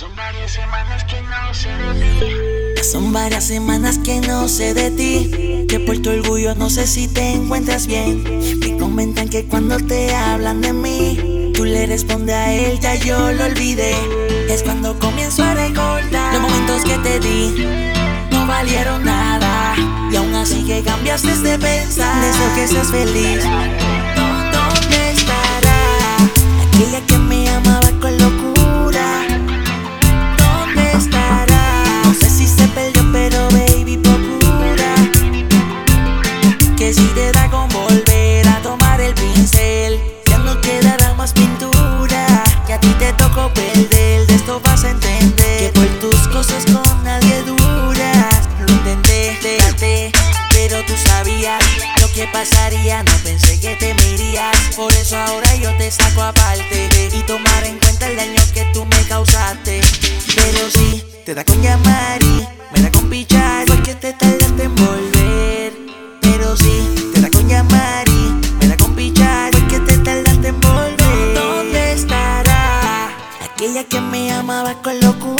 [0.00, 2.82] Son varias semanas que no sé de ti.
[2.82, 5.66] Son varias semanas que no sé de ti.
[5.68, 8.24] Que por tu orgullo no sé si te encuentras bien.
[8.60, 13.30] Me comentan que cuando te hablan de mí, tú le respondes a él, ya yo
[13.32, 13.94] lo olvidé.
[14.48, 17.66] Es cuando comienzo a recordar los momentos que te di.
[18.30, 19.76] No valieron nada.
[20.10, 22.24] Y aún así que cambiaste de pensar.
[22.24, 23.99] Deseo que seas feliz.
[52.14, 53.02] Que pasaría.
[53.02, 54.56] No pensé que te me irías.
[54.76, 58.84] Por eso ahora yo te saco aparte y tomar en cuenta el daño que tú
[58.84, 59.80] me causaste.
[60.34, 63.66] Pero sí, te da con llamar y me da con pichar.
[63.66, 65.72] Porque te tardaste en volver.
[66.20, 69.50] Pero sí, te da con llamar y me da con pichar.
[69.52, 71.34] Porque te tardaste en volver.
[71.34, 73.10] ¿Dónde estará
[73.44, 75.39] aquella que me amaba con locura?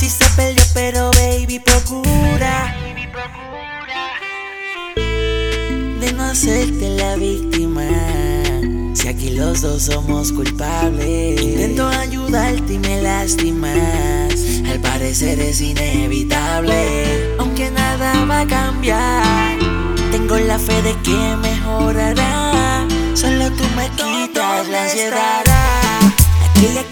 [0.00, 2.74] Si se perdió, pero baby, procura
[4.96, 7.82] de no hacerte la víctima.
[8.94, 14.62] Si aquí los dos somos culpables, intento ayudarte y me lastimas.
[14.70, 19.58] Al parecer es inevitable, aunque nada va a cambiar.
[20.10, 22.86] Tengo la fe de que mejorará.
[23.12, 25.44] Solo tú me quitas la ansiedad.
[26.56, 26.88] Aquella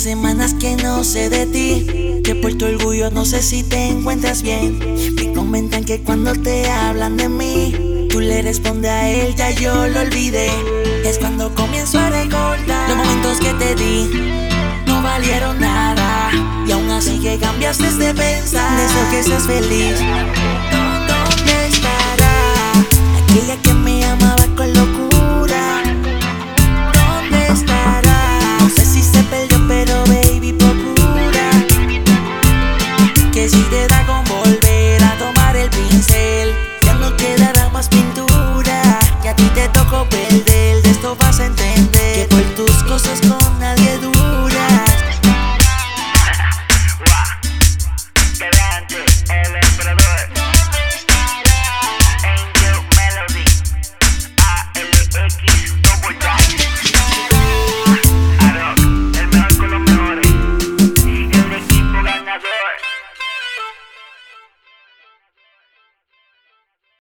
[0.00, 2.22] semanas que no sé de ti.
[2.24, 4.78] Que por tu orgullo no sé si te encuentras bien.
[5.14, 9.86] Me comentan que cuando te hablan de mí, tú le respondes a él, ya yo
[9.88, 10.50] lo olvidé.
[11.04, 14.10] Es cuando comienzo a recordar los momentos que te di.
[14.86, 16.30] No valieron nada.
[16.66, 18.80] Y aún así que cambiaste de pensar.
[18.80, 19.98] Deseo que seas feliz.